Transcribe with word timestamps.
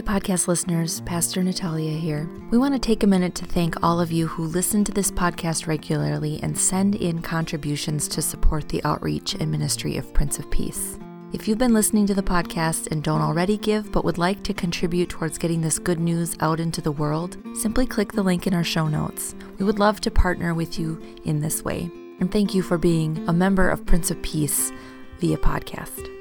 Hey, 0.00 0.06
podcast 0.06 0.48
listeners, 0.48 1.02
Pastor 1.02 1.42
Natalia 1.42 1.90
here. 1.90 2.26
We 2.50 2.56
want 2.56 2.72
to 2.72 2.80
take 2.80 3.02
a 3.02 3.06
minute 3.06 3.34
to 3.34 3.44
thank 3.44 3.84
all 3.84 4.00
of 4.00 4.10
you 4.10 4.28
who 4.28 4.44
listen 4.44 4.82
to 4.84 4.92
this 4.92 5.10
podcast 5.10 5.66
regularly 5.66 6.40
and 6.42 6.56
send 6.56 6.94
in 6.94 7.20
contributions 7.20 8.08
to 8.08 8.22
support 8.22 8.70
the 8.70 8.82
outreach 8.84 9.34
and 9.34 9.50
ministry 9.50 9.98
of 9.98 10.14
Prince 10.14 10.38
of 10.38 10.50
Peace. 10.50 10.98
If 11.34 11.46
you've 11.46 11.58
been 11.58 11.74
listening 11.74 12.06
to 12.06 12.14
the 12.14 12.22
podcast 12.22 12.90
and 12.90 13.04
don't 13.04 13.20
already 13.20 13.58
give 13.58 13.92
but 13.92 14.06
would 14.06 14.16
like 14.16 14.42
to 14.44 14.54
contribute 14.54 15.10
towards 15.10 15.36
getting 15.36 15.60
this 15.60 15.78
good 15.78 16.00
news 16.00 16.34
out 16.40 16.60
into 16.60 16.80
the 16.80 16.92
world, 16.92 17.36
simply 17.54 17.84
click 17.84 18.12
the 18.12 18.22
link 18.22 18.46
in 18.46 18.54
our 18.54 18.64
show 18.64 18.88
notes. 18.88 19.34
We 19.58 19.66
would 19.66 19.78
love 19.78 20.00
to 20.00 20.10
partner 20.10 20.54
with 20.54 20.78
you 20.78 20.98
in 21.24 21.40
this 21.40 21.62
way. 21.62 21.90
And 22.20 22.32
thank 22.32 22.54
you 22.54 22.62
for 22.62 22.78
being 22.78 23.22
a 23.28 23.34
member 23.34 23.68
of 23.68 23.84
Prince 23.84 24.10
of 24.10 24.22
Peace 24.22 24.72
via 25.18 25.36
podcast. 25.36 26.19